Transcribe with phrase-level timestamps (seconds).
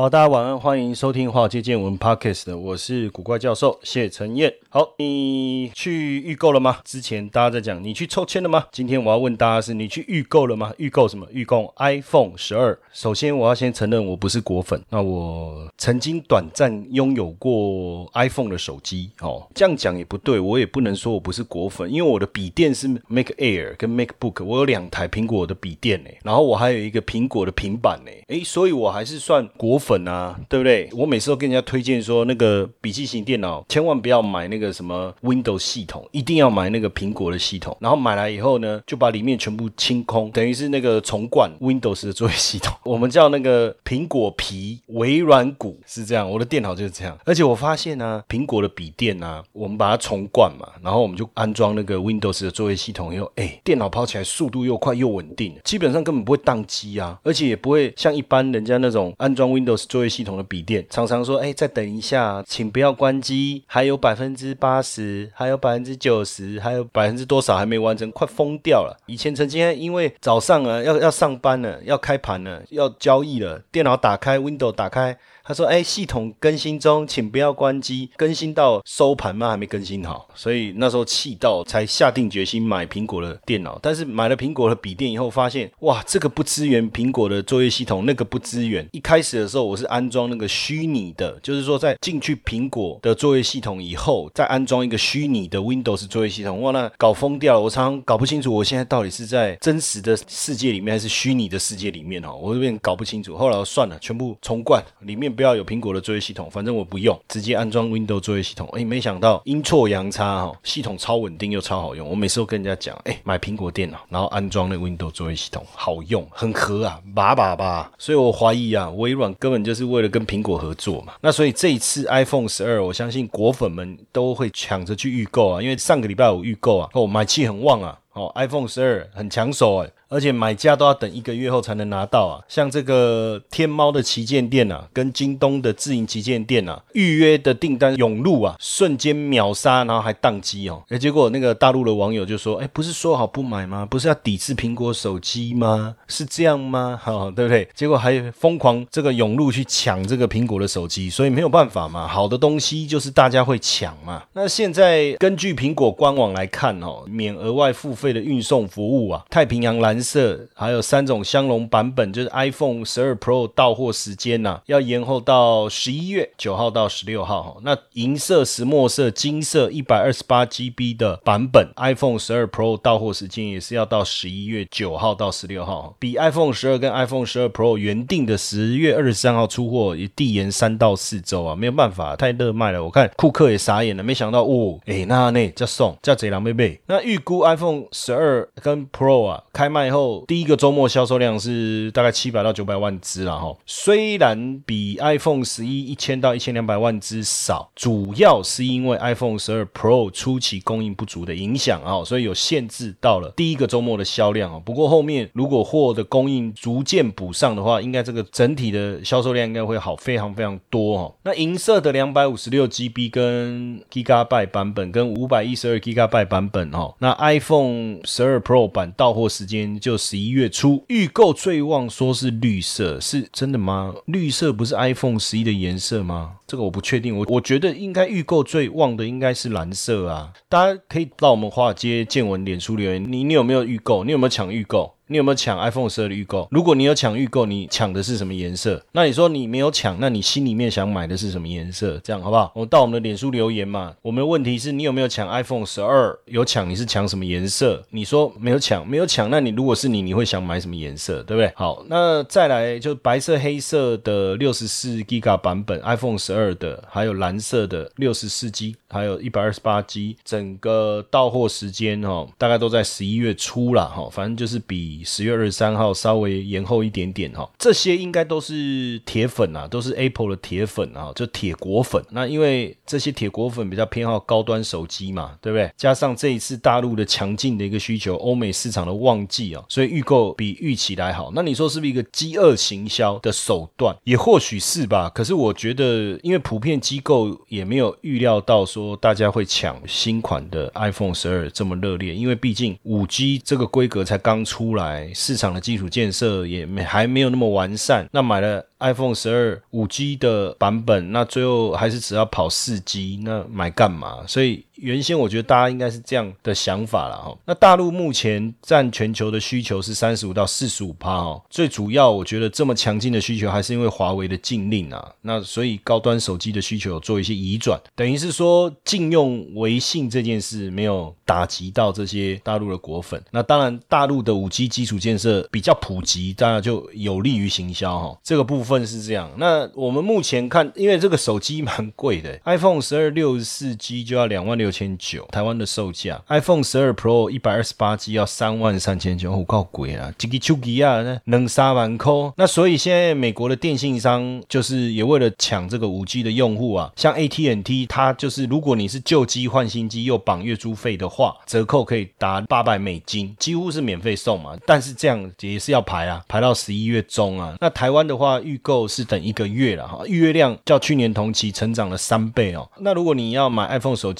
[0.00, 4.54] 好，大家晚安，欢迎收听《华尔街见闻》Podcast，我是古怪教授谢承彦。
[4.68, 6.78] 好，你去预购了吗？
[6.84, 8.66] 之前大家在讲你去抽签了吗？
[8.70, 10.72] 今天我要问大家是你去预购了吗？
[10.78, 11.26] 预购什么？
[11.32, 12.78] 预购 iPhone 十二。
[12.92, 19.10] 首先我要先承认我不是果粉，那我曾经短暂拥有过 iPhone 的手机。
[19.18, 30.86] 哦，这样讲也不对，我也不能说我不是果粉，因为我的笔电是 Mac Air 跟 MacBook，我有两台苹果的笔电呢，然后我还有一个苹果的平板呢，诶，所以我还是算果粉粉啊，对不对？
[30.92, 37.74] 我每次都跟人家推荐说，那个笔记型电脑千万不要买那个什么 Windows 系统，一定要买那个苹果的系统。
[37.80, 42.74] 然后买来以后呢，就把里面全部清空，等于是那个重灌 Windows 的作业系统。
[42.84, 47.16] 我们叫那个苹果皮微软骨是这样，我的电脑就是这样。
[47.24, 68.96] 而且我发现呢，苹果的笔电啊，我们把它重灌嘛，然后我们就安装那个 Windows 的作业系统以后，哎，电脑跑起来速度又快又稳定，基本上根本不会宕机啊，而且也不会像一般人家那种安装 Windows 作业系统的笔电，常常说，哎，再等一下，请不要关机，还有百分之八十，还有百分之九十，还有百分之多少还没完成，快疯掉了。
[69.06, 75.18] 以前曾经因为早上啊要要上班了，要开盘了，要交易了，电脑打开，Window 打开。
[75.44, 78.10] 他说：“哎，系统更新中，请不要关机。
[78.18, 79.48] 更新到收盘吗？
[79.48, 83.78] 还没更新好，所以那时候气到才下定决心买苹果的电脑。
[83.80, 88.86] 但是买了苹果的笔电以后，发现哇，这个不支援苹果的作业系统，那个不支援。
[88.92, 96.60] 一开始的时候，我是安装那个虚拟的，就是说在进去苹果的作业系统以后，再安装一个虚拟的 Windows 作业系统。
[96.62, 97.60] 哇，那搞疯掉了！
[97.60, 102.20] 我常常搞不清楚，我现在到底是在真实的世界里面，还是虚拟的世界里面？
[102.20, 103.36] 哈，我这边搞不清楚。
[103.36, 108.66] 后来我算了，全部重灌，里面。”不要有苹果的作业系统，反正我不用，直接安装 Windows 作业系统。
[108.72, 112.08] 哎，没想到阴错阳差哈，系统超稳定又超好用。
[112.08, 117.88] 我每次都跟人家讲，哎，买苹果电脑，然后安装那 Windows 作业系统，好用，很合啊，把把把。
[117.98, 121.14] 所以我怀疑啊，微软跟根本就是为了跟苹果合作嘛。
[121.22, 129.90] 那所以这一次 iPhone 十二，我相信果粉们都会抢着去预购啊，因为上个礼拜我预购啊，哦，买气很旺啊，哦，iPhone 十二很抢手哎。
[130.08, 132.40] 而且买家都要等一个月后才能拿到啊！
[132.48, 140.82] 像这个天猫的旗舰店啊，跟京东的自营旗舰店啊，预约的订单涌入啊，瞬间秒杀，然后还宕机哦！
[140.88, 143.84] 哎，结果那个大陆的网友就说：“哎，不是说好不买吗？
[143.84, 145.94] 不是要抵制苹果手机吗？
[146.06, 146.98] 是这样吗？
[147.02, 154.22] 哈，对不对？”结果还疯狂这个涌入去抢这个苹果的手机，所以没有办法嘛，好的东西就是大家会抢嘛。
[154.32, 159.97] 那现在根据苹果官网来看哦，免额外付费的运送服务啊，太平洋蓝。
[159.98, 167.56] 颜色还有三种相容版本，就是 iPhone 十二 Pro 到货时间呐，要延后到十一月九号到十六号哈。
[167.64, 182.84] 那银色、石墨色、金色一百二十八 GB 的版本 iPhone 十二 Pro 到货时间也是要到十一月九号到十六号，比 iPhone 十二跟 iPhone 十二 Pro 原定的十月二十三号出货也递延三到四周啊，没有办法，太热卖了。
[182.84, 186.80] 我看库克也傻眼了，没想到哦，哎，那那叫送叫贼狼贝贝。
[186.86, 189.87] 那预估 iPhone 十二跟 Pro 啊开卖。
[189.94, 204.60] 后第一个周末销售量是大概七百到九百万只了哈，虽然比 iPhone 十一一千到一千两百万只少，主要是因为 iPhone 十二 Pro 初期供应不足的影响啊，所以有限制到了第一个周末的销量啊。
[204.64, 211.14] 不过后面如果货的供应逐渐补上的话，应该这个整体的销售量应该会好非常非常多哈。
[211.22, 219.77] 那银色的两百五十六 GB 跟 Gigabyte 版本跟五百一十二 Gigabyte 版本哦，那 iPhone 十二 Pro 版到货时间。
[219.78, 223.94] 就十一月初预购最旺，说是绿色，是真的吗？
[224.06, 226.32] 绿色不是 iPhone 十一的颜色吗？
[226.46, 230.32] 这个我不确定，我我觉得应该预购最旺的应该是蓝色啊！
[230.48, 234.04] 大家可以到我们华尔街见闻脸书留言，你你有没有预购？
[234.04, 234.94] 你有没有抢预购？
[235.08, 236.46] 你有没有抢 iPhone 十二的预购？
[236.50, 238.82] 如果你有抢预购，你抢的是什么颜色？
[238.92, 241.98] 那你说你没有抢，那你心里面想买的是什么颜色？
[242.04, 242.52] 这样好不好？
[242.54, 243.94] 我们到我们的脸书留言嘛。
[244.02, 246.18] 我们的问题是你有没有抢 iPhone 十二？
[246.26, 247.82] 有抢，你是抢什么颜色？
[247.90, 251.22] 你说没有抢，没有抢，那你如果是你，你会想买什么颜色？
[251.22, 251.50] 对不对？
[251.56, 267.48] 好，那再来就白色、黑色的六十四 G 版本 iPhone 十二的，还有蓝色的六十四 G，还有一百二十八 G，整个到货时间哦，大概都在十一月初了哈，反正就是比十月二十三号稍微延后一点点哈。
[267.58, 272.02] 这些应该都是铁粉啊，都是 Apple 的铁粉啊，就铁果粉。
[272.10, 275.70] 那因为这些铁果粉比较偏好高端手机嘛，对不对？
[275.76, 281.30] 加上这一次大陆的强劲的一个需求，欧美市场的旺季啊，所以预购比预期来好。
[281.34, 283.96] 那你说是不是一个饥饿行销的手段？
[284.04, 285.10] 也或许是吧。
[285.14, 298.08] 可是我觉得，因为普遍机构也没有预料到说大家会抢新款的 iPhone 十二这么热烈，因为毕竟五 G 这个规格才刚出来，市场的基础建设也没还没有那么完善。
[298.12, 304.24] 那买了 iPhone 十二五 G 的版本，那最后还是只要跑四 G，那买干嘛？
[304.26, 304.64] 所以。
[304.78, 307.36] 原先我觉得大家应该是这样的想法了哈。
[307.44, 311.42] 那大陆目前占全球的需求是三十五到四十五趴哦。
[311.50, 315.12] 最主要我觉得这么强劲的需求还是因为华为的禁令啊。
[315.22, 323.20] 那所以高端手机的需求有做一些移转，等于是说禁用微信这件事没有打击到这些大陆的果粉。
[323.32, 328.18] 那当然大陆的五 G 基础建设比较普及，当然就有利于行销哈。
[328.22, 329.28] 这个部分是这样。
[329.38, 334.67] 那我们目前看，因为这个手机蛮贵的，iPhone 十二六十四 G 就要两万六。
[334.68, 340.12] 六千九，台湾的售价，iPhone 十二 Pro 一百二十八 G 要三万三千九，我靠贵啊！
[340.18, 342.12] 这个手机啊，那能三万块。
[342.36, 354.54] 那所以现在美国的电信商就是也为了抢这个五 G 的用户啊，像 AT&T，它就是如果你是旧机换新机又绑月租费的话，折扣可以达八百美金，几乎是免费送嘛。
[354.66, 357.56] 但是这样也是要排啊，排到十一月中啊。
[357.58, 362.68] 那台湾的话，预购是等一个月了哈，预约量较去年同期成长了三倍哦。
[362.80, 364.18] 那如果你要买 iPhone 手机，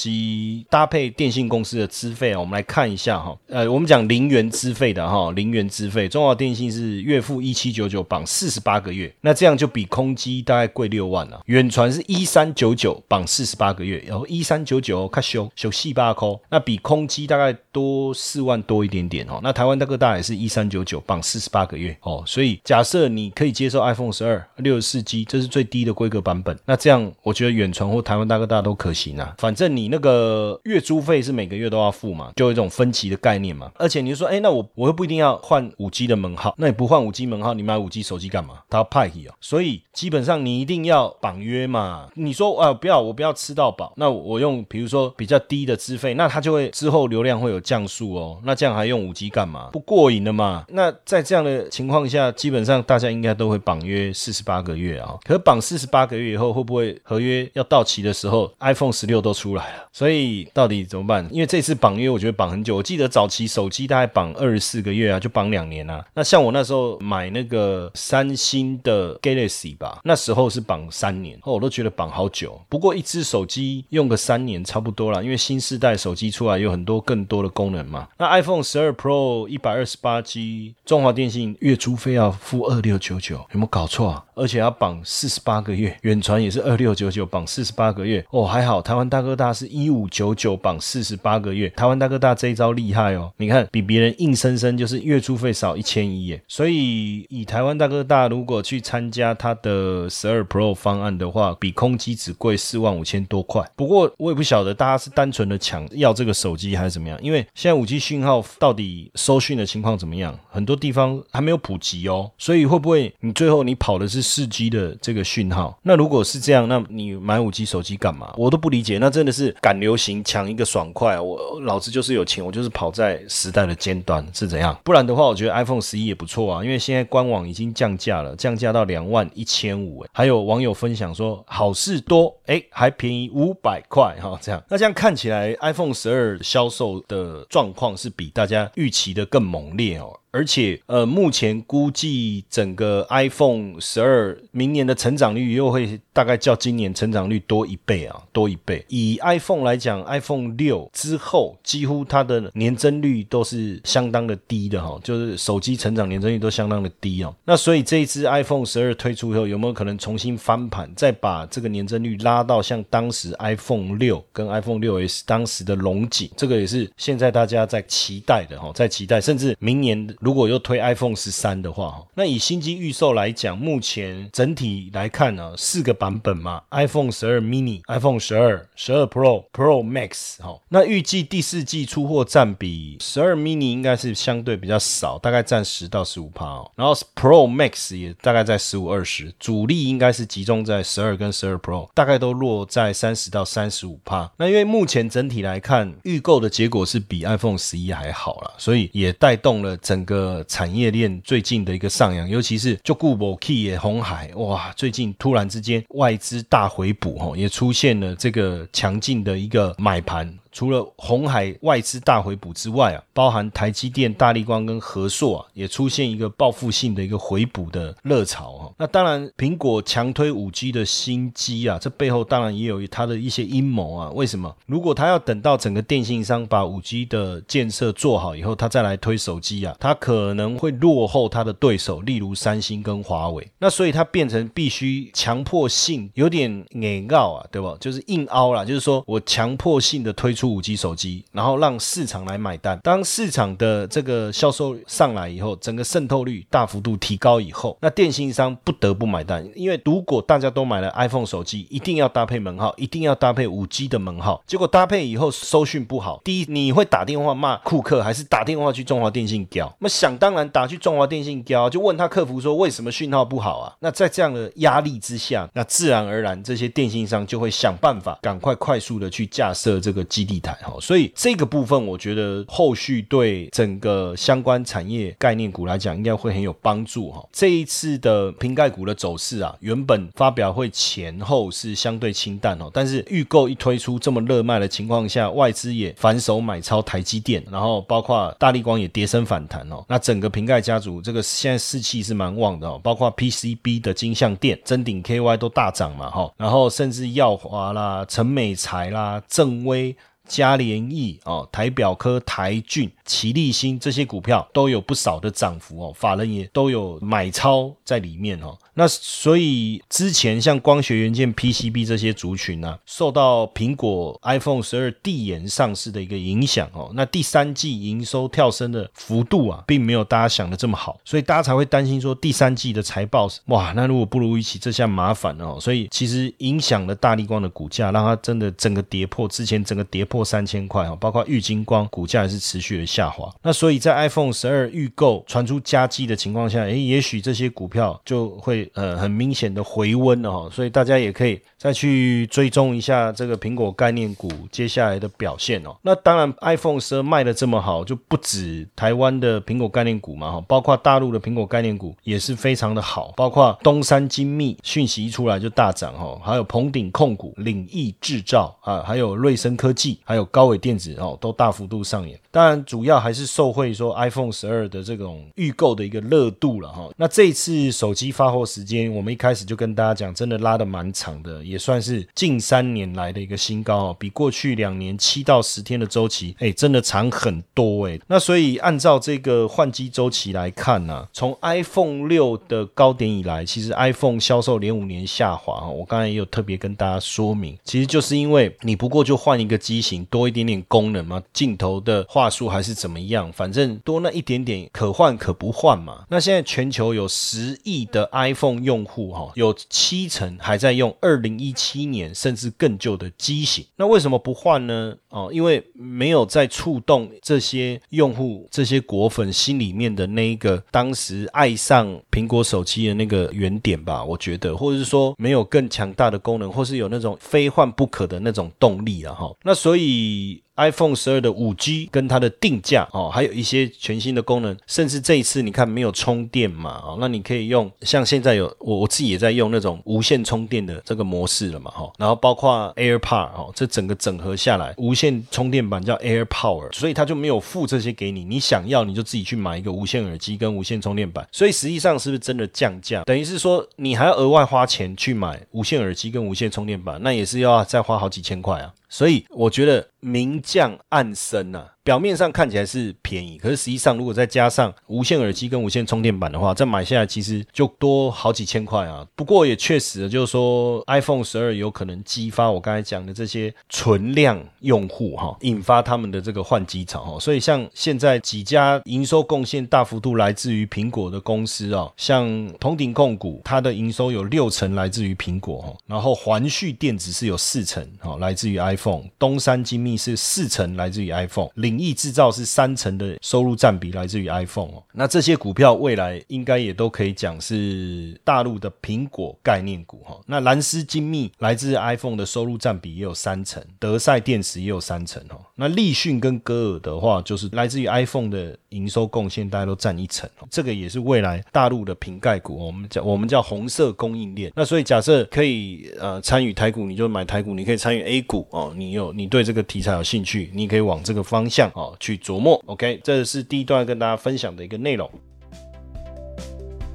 [0.69, 3.37] 搭配电信公司的资费啊，我们来看一下哈。
[3.49, 11.41] 呃，我们讲零元资费的哈，零元资费，中华电信是月付一七九九绑四十八个月，那这样就比空机大概贵六万了。
[11.47, 19.41] 远传是一三九九绑四十八个月，然后一三九九卡修修细八扣，那比空机大概多四万多一点点哦。
[19.43, 29.35] 那台湾大哥大也是一三九九绑四十八个月哦，所以假设你可以接受 iPhone 十二六十四 G，这是最低的规格版本，那这样我觉得远传或台湾大哥大都可行啊。
[29.39, 30.28] 反正你那个。
[30.29, 33.73] 呃，月租费是每个月都要付嘛，就有一种分期的概念嘛。
[33.77, 38.57] 而且你说，哎，那我我又不一定要换五 G 的门号，那你不换五 G 门号，你买五 G 手机干嘛？
[38.69, 39.33] 它要派去哦。
[39.41, 42.09] 所以基本上你一定要绑约嘛。
[42.15, 48.39] 你说啊，不要，我不要吃到饱，那我用比如说比较低的资费，那它就会之后流量会有降速哦。
[48.45, 49.71] 那这样还用五 G 干嘛？
[49.73, 50.67] 不过瘾的嘛。
[50.69, 55.17] 那在这样的情况下，基本上大家应该都会绑约四十八个月啊。
[55.25, 59.89] 可绑四十八个月以后，会不会合约要到期的时候，iPhone 十六都出来了？
[59.91, 60.18] 所以。
[60.53, 61.27] 到底怎么办？
[61.31, 62.77] 因为这次绑约，我觉得绑很久。
[62.77, 66.05] 我记得早期手机大概绑二十四个月啊，就绑两年啊。
[66.15, 72.61] 那像我那时候买那个三星的 Galaxy 吧，那时候是绑三年，哦，我都觉得绑好久。
[72.69, 78.09] 不过一只手机用个三年差不多了，因为新世代手机出来有很多更多的功能嘛。
[78.19, 84.25] 那 iPhone 十二 Pro 一百二十八 G，中华电信月租费要付二六九九，有没有搞错啊？
[84.35, 103.69] 而且要绑四十八个月，远传也是二六九九绑四十八个月哦，还好台湾大哥大是一五五九九绑四十八个月，台湾大哥大这一招厉害哦，你看比别人硬生生就是月租费少一千一耶，所以以台湾大哥大如果去参加他的十二 Pro 方案的话，比空机只贵四万五千多块。
[103.75, 114.29] 不过我也不晓得大家是单纯的抢要这个手机还是怎么样，因为现在五 G 讯号到底收讯的情况怎么样，很多地方还没有普及哦，所以会不会你最后你跑的是？
[114.29, 118.35] 四 G 的这个讯号，那如果是这样，那你买五 G 手机干嘛？
[118.37, 118.99] 我都不理解。
[118.99, 121.19] 那真的是赶流流行，抢一个爽快。
[121.19, 124.79] 我老子就是有钱，我就是跑在时代的尖端，是怎样？
[124.85, 130.05] 不然的话，我觉得 iPhone 十一也不错啊，因为现在官网已经降价了，降价到两万一千五。
[130.13, 134.39] 还有网友分享说，好事多，哎，还便宜五百块哈。
[134.43, 140.13] 这样，那这样看起来，iPhone 十二销售的状况是比大家预期的更猛烈哦。
[140.31, 148.85] 而且，呃，目前估计整个 iPhone 十二明年的成长率又会大概较今年成长率多一倍啊，多一倍。
[148.89, 157.35] 以 iPhone 来讲，iPhone 六之后几乎它的年增率都是相当的低的哈，就是手机成长年增率都相当的低哦。
[157.47, 166.31] 那所以这一支 iPhone 十二推出以后，有没有可能重新翻盘，再把这个年增率拉到像当时 iPhone 六跟 iPhone 六 S 当时的龙井？
[166.37, 170.07] 这个也是现在大家在期待的哈，在期待，甚至明年。
[170.21, 194.31] 如果又推 iPhone 十三的话，那以新机预售来讲，目前整体来看呢，四个版本嘛，iPhone 十二 mini、iPhone 十二、十二 Pro、Pro Max 哈，那预计第四季出货占比，十二 mini 应该是相对比较少，大概占十到十五趴哦，然后 Pro Max 也大概在十五二十，主力应该是集中在十二跟十二 Pro，大概都落在三十到三十五趴。
[194.37, 210.35] 那因为目前整体来看，预购的结果是比 iPhone 十一还好了，所以也带动了整个产业链最近的一个上扬，尤其是就固博 Key 也红海哇，最近突然之间外资大回补哈，也出现了这个强劲的一个买盘。
[210.53, 218.73] 除了红海外资大回补之外啊，包含台积电、大力光跟和硕啊，也出现一个报复性的一个回补的热潮哈。
[218.79, 224.11] 那当然，苹果强推五 G 的新机啊，这背后当然也有它的一些阴谋啊。
[224.11, 224.55] 为什么？
[224.67, 233.47] 如果他要等到整个电信商把五 G 的建设做好以后，他再来推手机啊，他可能会落后他的对手，例如三星跟华为。
[233.59, 237.77] 那所以它变成必须强迫性，有点硬拗啊，对吧？
[237.81, 240.49] 就是硬凹啦，就是说我强迫性的推出。
[240.49, 242.81] 五 G 手机，然后让市场来买单。
[242.83, 249.47] 当市场的这个销售上来以后，整个渗透率大幅度提高以后，那电信商不得不买单。
[249.55, 254.43] 因为如果大家都买了 iPhone 手机，一定要搭配门号，一定要搭配五 G 的门号。
[254.47, 259.71] 结果搭配以后收讯不好，第一你会打电话骂库克，还是打电话去中华电信屌？
[259.81, 263.77] 那想当然打去中华电信屌，就问他客服说为什么讯号不好啊？
[263.81, 270.39] 那在这样的压力之下，那自然而然这些电信商就会想办法赶快快速的去架设这个基地。
[270.41, 277.27] 台哈，所以这个部分我觉得后续对整个相关产业概念股来讲，应该会很有帮助哈。
[277.33, 289.85] 这一次的瓶盖股的走势啊，原本发表会前后是相对清淡哦，但是预购一推出这么热卖的情况下，外资也反手买超台积电，然后包括大力光也跌升反弹哦。
[289.89, 299.97] 那整个瓶盖家族这个现在士气是蛮旺的哦，包括 PCB 的金相电、真鼎 KY 都大涨嘛哈，然后甚至耀华啦、陈美才啦、正威。
[300.29, 308.57] 嘉联益哦，台表科、台骏、奇力新这些股票都有不少的涨幅哦，法人也都有买超在里面哦。
[308.75, 325.59] 那所以之前像光学元件、PCB 这些族群呢，受到苹果 iPhone 十二递延上市的一个影响哦，那第三季营收跳升的幅度啊，并没有大家想的这么好，所以大家才会担心说第三季的财报哇，那如果不如预期，这下麻烦了哦。
[325.59, 330.18] 所以其实影响了大力光的股价，让它真的整个跌破之前整个跌破。
[330.19, 333.33] 破三千块哈，包括玉金光股价也是持续的下滑。
[333.41, 340.51] 那所以在 iPhone 十二预购传出加机的情况下，诶，也许这些股票就会呃很明显的回温了哈。
[340.53, 345.77] 所以大家也可以再去追踪一下这个苹果概念股接下来的表现哦。
[345.83, 359.99] 那当然，iPhone 十二卖的这么好，就不止台湾的苹果概念股嘛哈，包括大陆的苹果概念股也是非常的好，包括东山精密讯息一出来就大涨哈，还有鹏鼎控股、领益制造啊，还有瑞声科技。
[360.05, 362.19] 还有高伟电子哦，都大幅度上演。
[362.31, 366.89] 当然，主要还是受惠说 iPhone 十二的这种预购的一个热度了哈。
[366.97, 377.99] 那这一次手机发货时间，我们一开始就跟大家讲，真的拉的蛮长的，也算是近三年来的一个新高哦，比过去两年七到十天的周期，哎，真的长很多哎。
[378.07, 385.69] 那所以按照这个换机周期来看呢，从 iPhone 六的高点以来，其实 iPhone 销售连五年下滑。
[385.69, 389.99] 我刚才也有特别跟大家说明，其实就是因为你不过就换一个机型。
[390.11, 393.31] 多一点点功能嘛，镜头的话术还是怎么样？
[393.33, 396.05] 反正多那一点点，可换可不换嘛。
[396.09, 403.65] 那现在全球有十亿的 iPhone 用户哈，有七成还在用二零一七年甚至更旧的机型。
[403.77, 404.95] 那为什么不换呢？
[405.11, 414.05] 哦，因为没有在触动这些用户、这些果粉心里面的那一个当时爱上苹果手机的那个原点吧。
[414.05, 419.33] 我觉得，或者是说没有更强大的功能，或是有那种非换不可的那种动力啊哈。
[419.43, 420.43] 那所以。
[420.59, 443.03] iPhone 十二的五 G 跟它的定价哦，还有一些全新的功能，甚至这一次你看没有充电嘛哦，那你可以用像现在有我我自己也在用那种无线充电的这个模式了嘛哈，然后包括 AirPod 哦，这整个整合下来，无线充电版叫 AirPower，所以它就没有附这些给你，你想要你就自己去买一个无线耳机跟无线充电板，所以实际上是不是真的降价？
[443.05, 448.73] 等于是说你还要额外花钱去买无线耳机跟无线充电板，那也是要再花好几千块啊。
[448.89, 459.07] 所以我觉得明降暗升啊，表面上看起来是便宜，可是实际上如果再加上无线耳机跟无线充电板的话，再买下来其实就多好几千块啊。
[459.17, 467.19] 不过也确实就是说，iPhone 十二有可能激发我刚才讲的这些存量用户哈，引发他们的这个换机潮哈。
[467.19, 484.83] 所以像现在几家营收贡献大幅度来自于苹果的公司啊，像同鼎控股，它的营收有六成来自于苹果哈，然后环旭电子是有四成哈，来自于 iPhone，东山精密是四成来自于 iPhone，零领益制造是三成的收入占比来自于 iPhone 哦。
[484.93, 490.19] 那这些股票未来应该也都可以讲是大陆的苹果概念股哈。
[490.27, 495.39] 那蓝思精密来自 iPhone 的收入占比也有三成，德赛电池也有三成哦。
[495.55, 500.49] 那立讯跟歌尔的话，就是来自于 iPhone 的营收贡献，大家都占一成哦。
[500.51, 504.53] 这个也是未来大陆的瓶盖股，我们叫我们叫红色供应链。
[504.57, 508.73] 那所以假设可以呃参与台股，你就买台股；你可以参与 A 股哦。
[508.77, 512.63] 你有你对这个题材有兴趣，你可以往这个方向哦去琢磨。
[512.67, 515.11] OK，这是第一段跟大家分享的一个内容。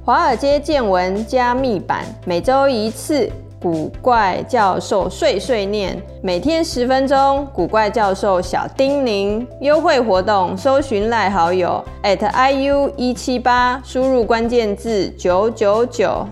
[0.04, 3.28] 华尔街见闻加密版，每周一次。
[3.60, 7.48] 古怪教授碎碎念，每天十分钟。
[7.54, 16.28] 古怪教授小叮咛，优惠活动，搜寻赖好友 at iu 一七八，输入关键字九九九。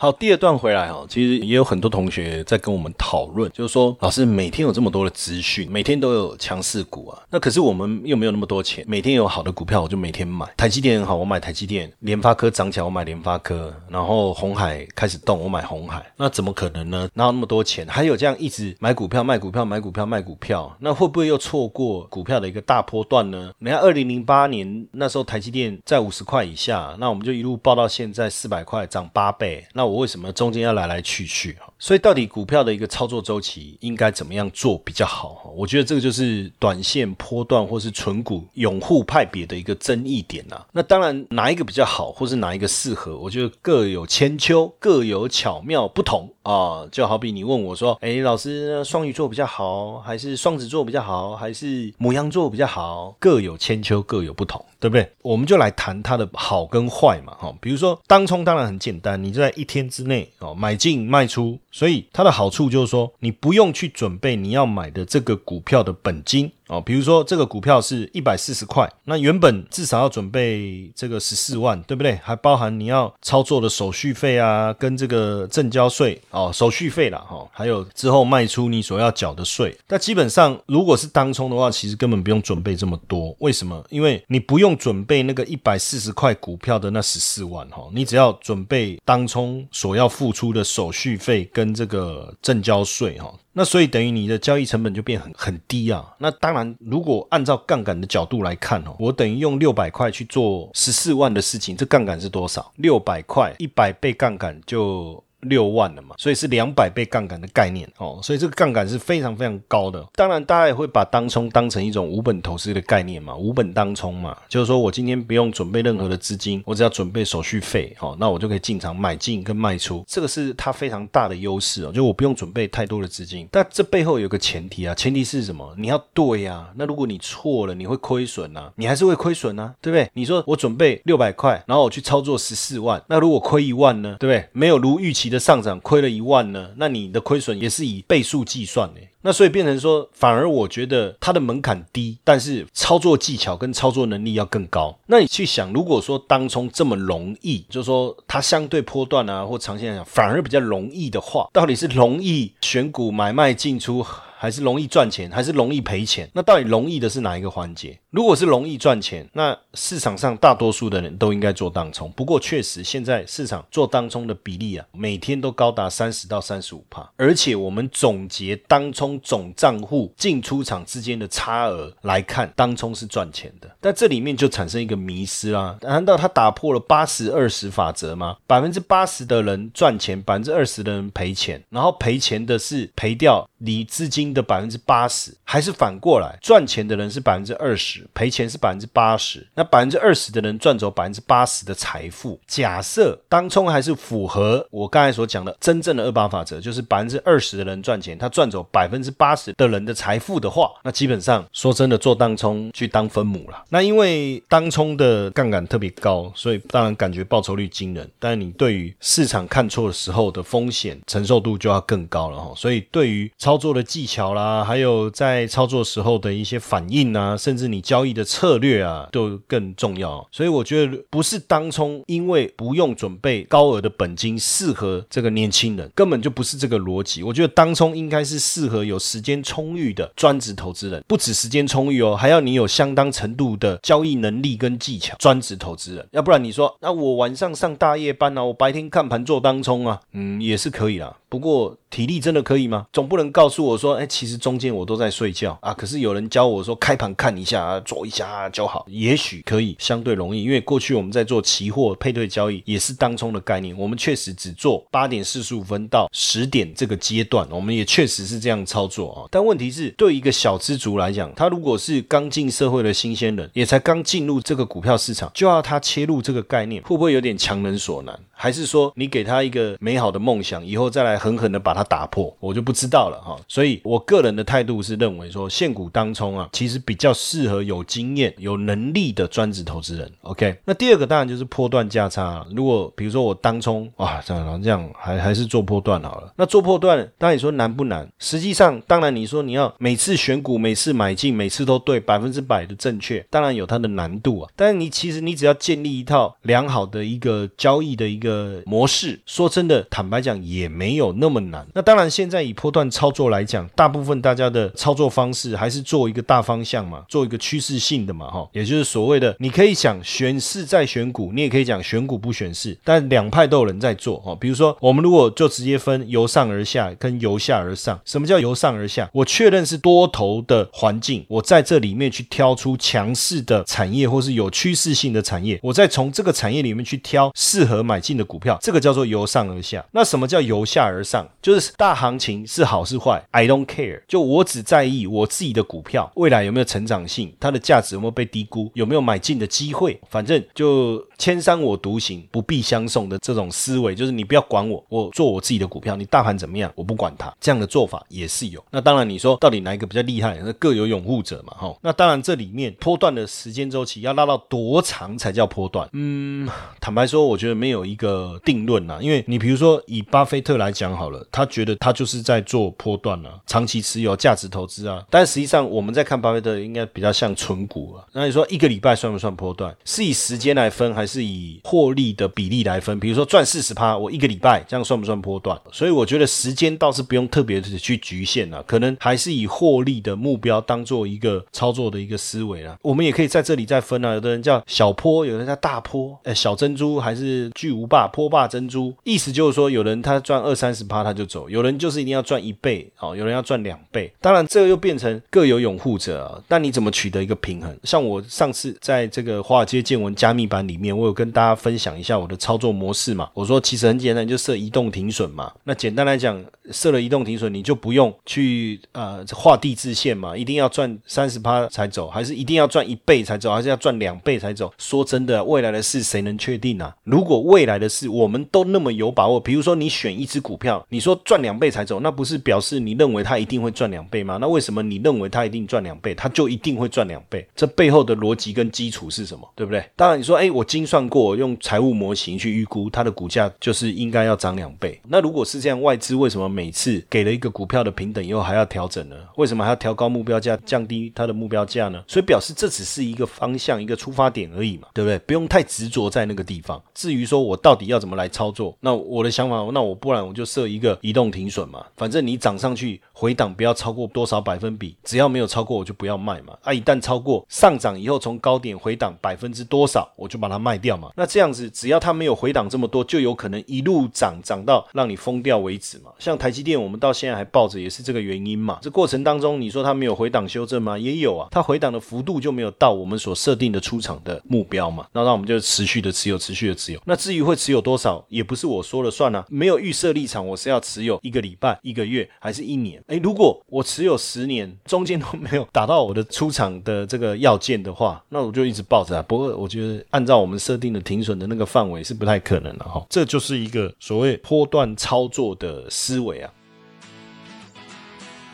[0.00, 17.08] 好，第二段回来哈，其实也有很多同学在跟我们讨论，就是说老师每天有这么多的资讯，每天都有强势股啊，那可是我们又没有那么多钱，每天有好的股票我就每天买，台积电很好，我买台积电，联发科涨起来我买联发科，然后红海开始动我买红海，那怎么可能呢？
[17.14, 17.84] 哪有那么多钱？
[17.88, 23.50] 还有这样一直买股票卖股票买股票卖股票，那会不会又错过股票的一个大波段呢？
[23.58, 29.87] 你看二零零八年那时候台积电在五十块以下，那我们就一路报到现在四百块，涨八倍，那。
[29.88, 31.56] 我为什么中间要来来去去？
[31.78, 35.52] 所以到底股票的一个操作周期应该怎么样做比较好？
[35.56, 40.60] 我觉得这个就是短线波段或是纯股拥护派别的一个争议点呐。
[40.72, 46.84] 那当然哪一个比较好，或是哪一个适合，我觉得各有千秋，各有巧妙不同啊。
[46.90, 53.14] 就好比你问我说，哎，老师，双鱼座比较好，还是双子座比较好，还是母羊座比较好？
[53.18, 55.08] 各有千秋，各有不同，对不对？
[55.22, 57.54] 我们就来谈它的好跟坏嘛哈。
[57.60, 59.77] 比如说当冲，当然很简单，你就在一天。
[59.78, 66.50] 天之内哦，买进卖出，所以它的好处就是说，你不用去准备你要买的这个股票的本金。
[66.68, 72.16] 哦，比如说这个股票是一百四十块，那原本至少要准备这个十四万，对不对？
[72.22, 79.76] 还包含你要操作的手续费啊，跟这个证交税哦，手续费啦，哈，还有之后卖出你所要缴的税。
[79.88, 83.34] 那基本上如果是当冲的话，其实根本不用准备这么多。
[83.40, 83.84] 为什么？
[83.88, 93.32] 因为你不用准备那个一百四十块股票的那十四万哈，你只要准备当冲所要付出的手续费跟这个证交税哈。
[93.52, 96.14] 那所以等于你的交易成本就变很很低啊。
[96.18, 102.72] 那当然，如果按照杠杆的角度来看哦，我等于用六百块去做十四万的事情，这杠杆是多少？
[102.76, 105.22] 六百块，一百倍杠杆就。
[105.42, 110.04] 六万了嘛，所以是两百倍杠杆的概念哦，所以这个杠杆是非常非常高的。
[110.14, 123.48] 当然，大家也会把当冲当成一种无本投资的概念嘛，无本当冲嘛，就是说我今天不用准备任何的资金，我只要准备手续费，哦，那我就可以进场买进跟卖出，这个是它非常大的优势哦，就我不用准备太多的资金。
[123.52, 125.72] 但这背后有个前提啊，前提是什么？
[125.78, 126.68] 你要对呀。
[126.74, 130.10] 那如果你错了，你会亏损啊，你还是会亏损啊，对不对？
[130.14, 134.48] 你说我准备六百块，然后我去操作十四万，那如果亏一万呢，对不对？
[134.52, 135.27] 没有如预期。
[135.28, 144.98] 的上涨亏了一万呢，那你的亏损也是以倍数计算的，那所以变成说，反而我觉得它的门槛低，但是操作技巧跟操作能力要更高。
[145.06, 154.04] 那你去想，如果说当冲这么容易，就是说它相对波段啊或长线来讲反而比较容易的话，到底是容易选股买卖进出？
[154.38, 156.30] 还是容易赚钱，还是容易赔钱？
[156.32, 157.98] 那到底容易的是哪一个环节？
[158.10, 162.10] 如果是容易赚钱，那市场上大多数的人都应该做当冲。
[162.12, 167.10] 不过确实，现在市场做当冲的比例啊，每天都高达三十到三十五帕。
[167.16, 173.68] 而且我们总结当冲总账户进出场之间的差额来看，当冲是赚钱的。
[173.80, 178.36] 但这里面就产生一个迷失啦，难道他打破了八十二十法则吗？
[178.46, 184.28] 百分之八十的人赚钱，百分之二十的人赔钱，然后赔钱的是赔掉你资金。
[184.28, 189.46] 的百分之八十，还是反过来，赚钱的人是百分之二十，赔钱是百分之八十。
[189.54, 192.38] 那百分之二十的人赚走百分之八十的财富。
[192.46, 203.64] 假设当冲还是符合我刚才所讲的真正的二八法则，就是百分之二十的人赚钱，他赚走百分之八十的人的财富的话，那基本上说真的，做当冲去当分母了。
[203.70, 208.08] 那因为当冲的杠杆特别高，所以当然感觉报酬率惊人。
[208.18, 212.52] 但是你对于市场看错的时候的风险承受度就要更高了哈。
[212.54, 220.28] 所以对于操作的技巧啦，还有在操作时候的一些反应啊，甚至你交易的策略啊，都更重要。
[220.30, 227.22] 所以我觉得不是当冲，因为不用准备高额的本金，适合这个年轻人，根本就不是这个逻辑。
[227.22, 235.16] 我觉得当冲应该是适合有时间充裕的专职投资人，不止时间充裕哦，还要你有相当程度的交易能力跟技巧。
[235.18, 241.16] 专职投资人，要不然你说，那我晚上上大夜班啊，我白天看盘做当冲啊，嗯，也是可以啦。
[241.28, 242.86] 不过体力真的可以吗？
[242.92, 245.72] 总不能告诉我说，哎，其实中间我都在睡觉啊。
[245.72, 248.84] 可是有人教我说，开盘看一下啊，做一下啊就好。
[248.88, 253.76] 也许可以相对容易，因为过去我们在做期货配对交易，也是当冲的概念。
[253.78, 259.28] 我们确实只做八点四十五分到十点这个阶段，我们也确实是这样操作啊。
[259.30, 268.18] 但问题是，对一个小资族来讲，他如果是刚进社会的新鲜人，也才刚进入这个股票市场，就要他切入这个概念，会不会有点强人所难？
[268.32, 273.36] 还是说你给他一个美好的梦想，以后再来狠狠的把它打破，我就不知道了哈。
[273.48, 280.10] 所以我个人的态度是认为说，现股当冲啊，其实比较适合有经验、有能力的专职投资人。
[280.22, 282.46] OK，那第二个当然就是波段价差。
[282.54, 286.32] 如果比如说我当冲哇，这样这样还还是做波段好了。
[286.36, 288.06] 那做波段，当然你说难不难？
[288.18, 294.50] 实际上，当然你说你要每次选股、每次买进、每次都对百分之百的正确，当然有它的难度啊。
[294.54, 298.18] 但是你其实你只要建立一套良好的一个交易的一。
[298.18, 301.66] 个模式，说真的，坦白讲也没有那么难。
[301.74, 314.36] 那当然，现在以波段操作来讲，大部分大家的操作方式还是做一个大方向嘛，做一个趋势性的嘛，哈，也就是所谓的，你可以想选市再选股，你也可以讲选股不选市，但两派都有人在做，哈。
[314.38, 319.08] 比如说，我们如果就直接分由上而下跟由下而上，什么叫由上而下？
[319.14, 328.18] 我确认是多头的环境，我在这里面去挑出强势的产业或是有趋势性的产业，我再从这个产业里面去挑适合买进。
[328.18, 329.84] 的股票，这个叫做由上而下。
[329.92, 331.28] 那什么叫由下而而上？
[331.40, 334.02] 就是大行情是好是坏，I don't care。
[334.08, 339.98] 就我只在意我自己的股票未来有没有成长性，它的价值有没有被低估，有没有买进的机会。
[340.10, 345.94] 反正就千山我独行，不必相送的这种思维，就是你不要管我，我做我自己的股票。
[345.94, 347.32] 你大盘怎么样，我不管它。
[347.40, 348.62] 这样的做法也是有。
[348.70, 350.38] 那当然，你说到底哪一个比较厉害？
[350.44, 351.74] 那各有拥护者嘛，哈。
[351.82, 355.88] 那当然，这里面波段的时间周期要拉到多长才叫波段？
[355.92, 356.48] 嗯，
[356.80, 358.40] 坦白说，我觉得没有一个。
[358.44, 365.04] 定论呐，因为你比如说以巴菲特来讲讲好了，他觉得他就是在做波段啊，长期持有价值投资啊。
[365.10, 368.04] 但实际上我们在看巴菲特，应该比较像纯股啊。
[368.12, 369.74] 那你说一个礼拜算不算波段？
[369.84, 372.98] 是以时间来分，还是以获利的比例来分？
[372.98, 375.60] 比如说赚四十趴，我一个礼拜这样算不算波段？
[375.70, 382.76] 所以我觉得时间倒是不用特别的去局限了，可能还是以获利的目标当做一个操作的一个思维啊。
[382.82, 388.08] 我们也可以在这里再分啊，有的人叫小坡，有人叫大坡，哎，小珍珠还是巨无霸？
[388.08, 394.12] 坡霸珍珠，意思就是说，有人他赚二三十十趴他就走，有人就是一定要赚一倍，好，有人要赚两倍。
[394.20, 396.40] 当然，这个又变成各有拥护者啊。
[396.46, 397.76] 但你怎么取得一个平衡？
[397.82, 403.28] 像我上次在这个华尔街见闻加密版里面，我有跟大家分享一下我的操作模式嘛。
[403.34, 405.52] 我说其实很简单，就设移动停损嘛。
[405.64, 414.72] 那简单来讲，设了移动停损，你就不用去呃画地自限嘛，一定要赚三十趴才走，还是一定要赚一倍才走，还是要赚两倍才走？
[414.78, 416.94] 说真的，未来的事谁能确定啊？
[417.04, 424.38] 如果未来的事我们都那么有把握，比如说你选一只股票，你说赚两倍才走，那不是表示你认为它一定会赚两倍吗？
[424.40, 427.46] 那为什么你认为它一定赚两倍，它就一定会赚两倍？
[427.54, 429.48] 这背后的逻辑跟基础是什么？
[429.54, 429.84] 对不对？
[429.94, 435.00] 当然你说，哎，我精算过，用财务模型去预估它的股价就是应该要涨两倍。
[435.08, 439.16] 那如果是这样，外资为什么每次给了一个股票的平等以后还要调整呢？
[439.36, 442.02] 为什么还要调高目标价，降低它的目标价呢？
[442.06, 445.18] 所以表示这只是一个方向，一个出发点而已嘛，对不对？
[445.20, 446.82] 不用太执着在那个地方。
[446.94, 448.76] 至于说我到底要怎么来操作？
[448.80, 451.84] 那我的想法，那我不然我就设一个移动停损嘛。
[451.96, 456.56] 反正你涨上去回档不要超过多少百分比，只要没有超过我就不要卖嘛。
[456.62, 461.10] 啊，一旦超过上涨以后从高点回档百分之多少，我就把它卖掉嘛。
[461.16, 466.10] 那这样子只要它没有回档这么多，就有可能一路涨涨到让你疯掉为止嘛。
[466.18, 468.78] 像台积电，我们到现在还抱着也是这个原因嘛。
[468.82, 470.98] 这过程当中你说它没有回档修正吗？
[470.98, 475.06] 也有啊，它回档的幅度就没有到我们所设定的出场的目标嘛。
[475.12, 477.00] 那那我们就持续的持有，持续的持有。
[477.04, 483.02] 那至于会持有多少，也不是我说了算啊，没有预设立场，我是要持有一个礼拜、一个月还是一年？
[483.06, 489.24] 哎，如果我持有十年，中间都没有达到我的出场的这个要件的话，那我就一直抱着啊。
[489.26, 493.04] 不过我觉得按照我们设定的停损的那个范围是不太可能的哈。
[493.08, 496.50] 这就是一个所谓波段操作的思维啊。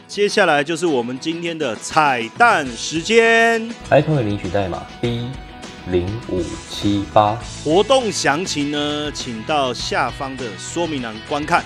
[0.06, 5.28] 接下来就是我们今天的彩蛋时间，iPhone 领取代码 B。
[5.90, 11.62] 零五七八活动详情呢，请到下方的说明栏观看。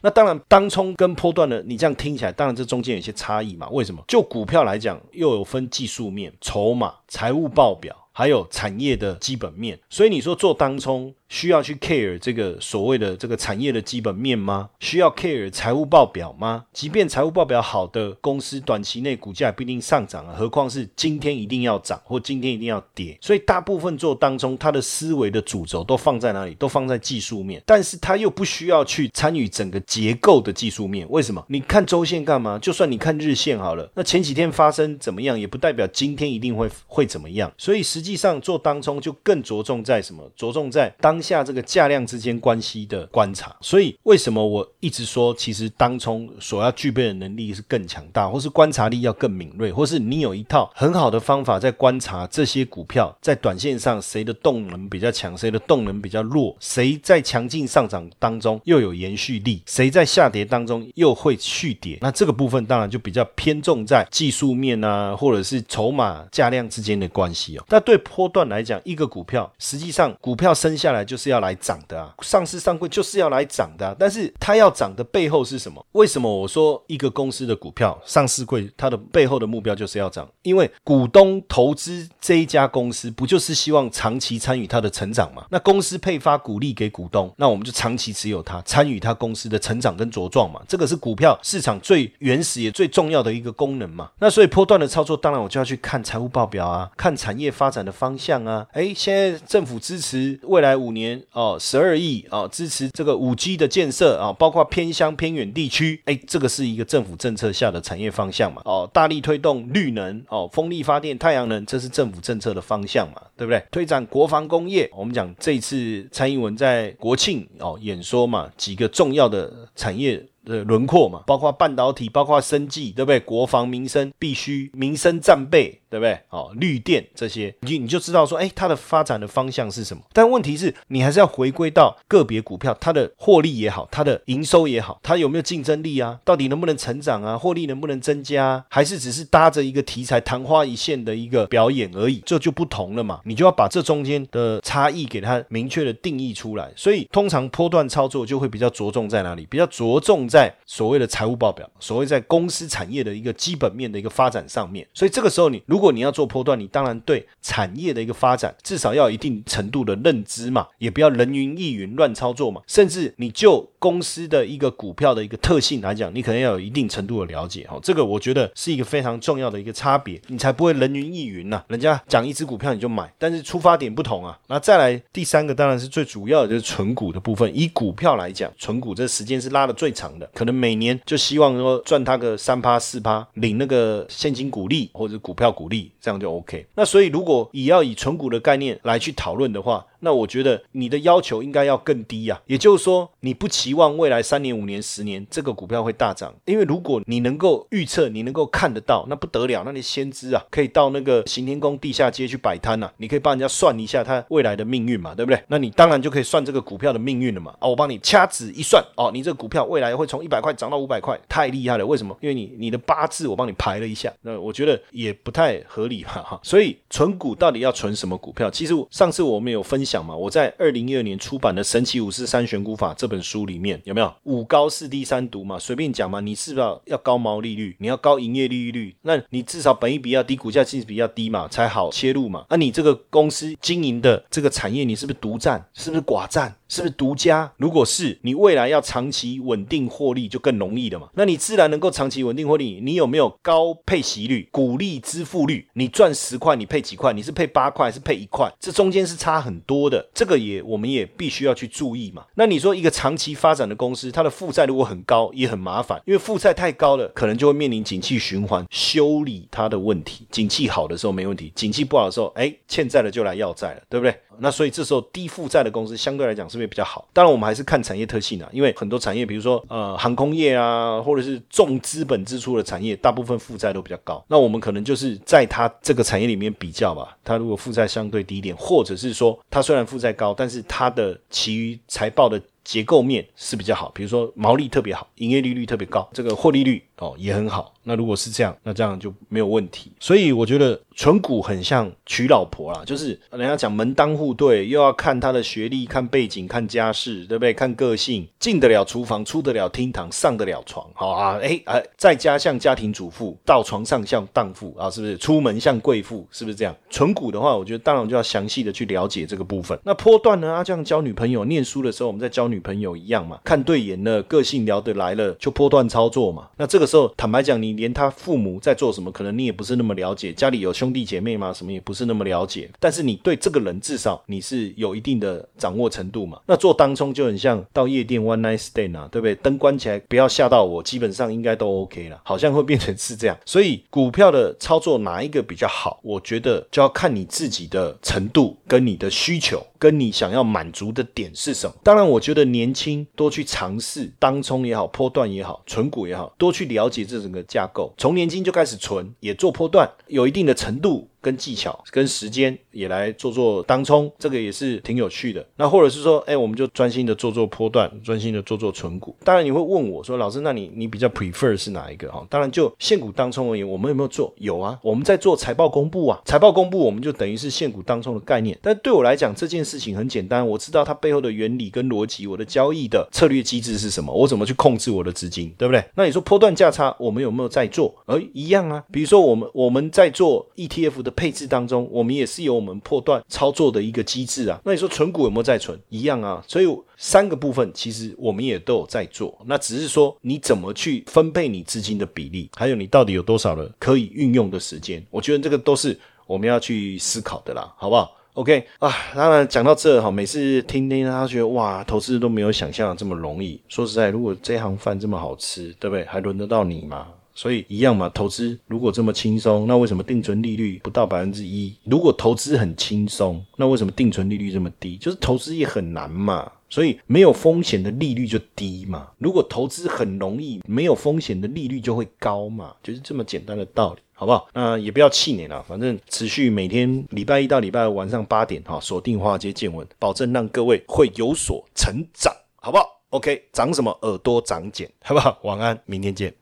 [0.00, 3.68] 那当然，当冲跟波段的，你这样听起来，当然这中间有些差异嘛。
[3.70, 4.02] 为什么？
[4.08, 7.96] 就股票来讲，又有分技术面、筹码、财务报表。
[8.14, 14.68] 还有产业的基本面，所以你说做当冲需要去 care 这个所谓的这个产业的基本面吗？
[14.80, 16.66] 需要 care 财务报表吗？
[16.74, 23.16] 即便财务报表好的公司，短期内股价不一定上涨啊，何况是今天一定要涨或今天一定要跌。
[23.22, 26.54] 所以大部分做当中，他的思维的主轴都放在哪里？
[26.56, 31.06] 都放在技术面，但是他又不需要去参与整个结构的技术面。
[31.08, 31.42] 为什么？
[31.48, 32.58] 你看周线干嘛？
[32.58, 37.50] 就算你看日线好了，那前几天发生怎么样，也不代表今天一定会会怎么样。
[37.56, 40.30] 所以实际上做当中就更着重在什么？
[40.36, 43.54] 着重在当下这个价量之间关系的观察。
[43.60, 61.98] 所以为什么我一直说，其实当冲所要具备的能力是更强大，或是观察力要更敏锐，或是你有一套很好的方法在观察这些股票在短线上谁的动能比较强，谁的动能比较弱，谁在强劲上涨当中又有延续力，谁在下跌当中又会续跌。
[62.00, 67.64] 那这个部分当然就比较偏重在技术面啊，或者是筹码价量之间的关系哦。
[67.68, 73.86] 那对波段来讲，一个股票实际上股票生下来就就是要来涨的啊，上市上柜就是要来涨的。
[73.86, 75.84] 啊但是它要涨的背后是什么？
[75.92, 80.26] 为什么我说一个公司的股票上市柜，它的背后的目标就是要涨？
[80.40, 85.44] 因为股东投资这一家公司，不就是希望长期参与它的成长吗？
[85.50, 90.62] 那公司配发股利给股东，那我们就长期持有它，参与它公司的成长跟茁壮嘛。
[90.66, 94.08] 这个是股票市场最原始也最重要的一个功能嘛。
[94.18, 97.82] 那所以波段的操作，当然我就要去看财务报表啊，看产业发展。
[97.82, 113.62] 的方向啊，哎，现在政府支持未来五年年哦，十二亿哦，支持这个五 G 的建设啊，包括偏乡偏远地区，哎，这个是一个政府政策下的产业方向嘛，哦，大力推动绿能哦，风力发电、太阳能，这是政府政策的方向嘛，对不对？
[113.70, 120.24] 推展国防工业，我们讲这次蔡英文在国庆哦演说嘛，几个重要的产业。
[120.44, 123.20] 的轮廓嘛，包括半导体，包括生计，对不对？
[123.20, 126.18] 国防民生必须民生战备，对不对？
[126.30, 130.02] 哦，绿电这些，你你就知道说，哎，它的发展的方向是什么？
[130.12, 136.18] 但问题是，你还是要回归到个别股票，它的获利也好，它的营收也好，它有没有竞争力啊？
[136.24, 137.38] 到底能不能成长啊？
[137.38, 138.64] 获利能不能增加？
[138.68, 142.22] 还是只是搭着一个题材昙花一现的一个表演而已？
[142.26, 143.20] 这就不同了嘛。
[143.24, 146.72] 你就要把这中间的差异给它明确的定义出来。
[146.74, 149.46] 所以，通常波段操作就会比较着重在哪里？
[149.48, 150.28] 比较着重。
[150.32, 167.66] 在所谓的财务报表，所谓在公司产业的一个基本面的一个发展上面，所以这个时候你如果你要做波段，你当然对产业的一个发展至少要有一定程度的认知嘛，也不要人云亦云乱操作嘛，甚至你就公司的一个股票的一个特性来讲，你可能要有一定程度的了解。
[167.68, 174.38] 哈，这个我觉得是一个非常重要的一个差别，你才不会人云亦云呐，人家讲一只股票你就买，但是出发点不同啊。
[174.46, 180.21] 那再来第三个当然是最主要的就是纯股的部分，以股票来讲，纯股这时间是拉的最长的。
[180.34, 186.66] 可能每年就希望说赚他个三趴四趴，领那个现金股利或者股票股利，这样就 OK。
[186.74, 205.40] 那所以如果以要以存股的概念来去讨论的话，那我觉得你的要求应该要更低呀，也就是说，你不期望未来三年、五年、十年这个股票会大涨，因为如果你能够预测，你能够看得到，那不得了，那你先知啊，可以到那个行天宫地下街去摆摊呐，你可以帮人家算一下他未来的命运嘛，对不对？
[205.46, 207.54] 那你当然就可以算这个股票的命运了嘛。
[207.60, 211.86] 啊，我帮你掐指一算，哦，你这个股票未来会从一百块涨到五百块，太厉害了。
[211.86, 212.16] 为什么？
[212.20, 216.40] 因为你你的八字我帮你排了一下，那我觉得也不太合理哈哈。
[216.42, 218.50] 所以存股到底要存什么股票？
[218.50, 225.58] 其实上次我们有分析讲嘛，我在二零一二年出版的《神奇五四三选股法》这本书里面有没有五高四低三读嘛？
[225.58, 227.76] 随便讲嘛，你是不是要高毛利率？
[227.78, 228.96] 你要高营业利率？
[229.02, 232.46] 那你至少本益比要低，股价净值比较低嘛，才好切入嘛。
[232.48, 235.62] 那你这个公司经营的这个产业，你是不是独占？
[235.74, 236.54] 是不是寡占？
[236.68, 237.52] 是不是独家？
[237.58, 241.10] 如果是你未来要长期稳定获利，就更容易了嘛。
[241.12, 242.80] 那你自然能够长期稳定获利。
[242.82, 245.66] 你有没有高配息率、股利支付率？
[245.74, 247.12] 你赚十块，你配几块？
[247.12, 248.50] 你是配八块还是配一块？
[248.58, 250.08] 这中间是差很多多的。
[250.14, 252.24] 这个也我们也必须要去注意嘛。
[252.36, 260.26] 那你说一个长期发展的公司，它的负债如果很高，也很麻烦，因为负债太高了，可能就会面临景气循环修理它的问题。
[260.30, 264.14] 景气好的时候没问题，景气不好的时候，哎，欠债了就来要债了，对不对？
[264.38, 267.08] 那所以这时候低负债的公司相对来讲是不是比较好？
[267.12, 274.24] 当然我们还是看产业特性啊，因为很多产业，比如说呃航空业啊，或者是重资本支出的产业，大部分负债都比较高。
[274.28, 286.82] 那我们可能就是在它这个产业里面比较吧，它如果负债相对低一点，或者是说它虽然负债高，但是它的其余财报的结构面是比较好，比如说毛利特别好，营业利率特别高，这个获利率。
[287.02, 287.74] 哦，也很好。
[287.84, 289.90] 那如果是这样，那这样就没有问题。
[289.98, 297.52] 所以我觉得存股很像娶老婆啦，就是人家讲门当户对，又要看他的学历、看背景、看家世，对不对？
[297.52, 305.18] 看个性，进得了厨房，出得了厅堂，上得了床，好啊，哎哎，在家像家庭主妇，到床上像荡妇啊，是不是？
[305.18, 306.72] 出门像贵妇，是不是这样？
[306.88, 309.76] 存股的话，我觉得当然就要详细的去了解这个部分。
[309.82, 310.52] 那波段呢？
[310.52, 316.48] 啊，这样交女朋友、念书的时候，我们在交女朋友一样嘛，看对眼了，个性聊得来了，就波段操作嘛。
[316.56, 320.30] 那这个时候，坦白讲，你连他父母在做什么，可能你也不是那么了解。
[320.30, 321.50] 家里有兄弟姐妹吗？
[321.50, 322.70] 什么也不是那么了解。
[322.78, 326.38] 但是你对这个人至少你是有一定的掌握程度嘛。
[326.46, 329.34] 那做当冲就很像到夜店 one night stand 啊，对不对？
[329.36, 332.20] 灯关起来，不要吓到我，基本上应该都 OK 了。
[332.24, 333.38] 好像会变成是这样。
[333.46, 335.98] 所以股票的操作哪一个比较好？
[336.02, 339.64] 我觉得就要看你自己的程度跟你的需求。
[339.82, 341.74] 跟你想要满足的点是什么？
[341.82, 347.92] 当然，我觉得年轻多去尝试当冲也好，波段也好，存股也好，多去了解这整个架构。
[347.98, 351.08] 从年轻就开始存，也做波段，有一定的程度。
[351.22, 355.46] 跟技巧、跟时间也来做做当冲，这个也是挺有趣的。
[355.56, 359.16] 那或者是说，哎，我们就专心的做做波段，专心的做做存股。
[359.24, 362.10] 当然你会问我说，老师，那你你比较 prefer 是哪一个？
[362.10, 364.34] 哈，当然就现股当冲而言，我们有没有做？
[364.38, 366.20] 有啊，我们在做财报公布啊。
[366.24, 368.58] 财报公布，我们就等于是现股当冲的概念。
[368.60, 375.84] 但对我来讲，这件事情很简单，我知道它背后的原理跟逻辑，我的交易的策略机制是什么，我怎么去控制我的资金，对不对？
[375.94, 377.94] 那你说波段价差，我们有没有在做？
[378.06, 381.88] 而一样啊，比如说我们我们在做 ETF 的配置当中。
[381.90, 384.60] 我们也是有我们破断操作的一个机制啊。
[384.64, 385.78] 那你说存股有没有在存？
[385.88, 386.44] 一样啊。
[386.46, 389.38] 所以三个部分其实我们也都有在做。
[389.46, 403.60] 那只是说你怎么去分配你资金的比例，还有你到底有多少的可以运用的时间，我觉得这个都是我们要去思考的啦，好不好？OK 啊，当然讲到这哈，每次听听他觉得哇，投资都没有想象的这么容易。
[403.68, 406.04] 说实在，如果这行饭这么好吃，对不对？
[406.06, 407.08] 还轮得到你吗？
[407.34, 411.74] 所以一样嘛，投资如果这么轻松，那为什么定存利率不到百分之一？
[411.84, 414.96] 如果投资很轻松，那为什么定存利率这么低？
[414.96, 419.08] 就是投资也很难嘛，所以没有风险的利率就低嘛。
[419.18, 424.48] 如果投资很容易，没有风险的利率就会高嘛，就是这么简单的道理，好不好？
[424.52, 435.38] 那也不要气馁了，反正持续每天礼拜一到礼拜五晚上八点哈，锁定华尔街见闻，保证让各位会有所成长，好不好？OK，长什么耳朵长茧，好不好？
[435.42, 436.41] 晚安，明天见。